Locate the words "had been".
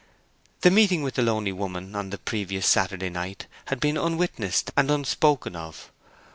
3.65-3.97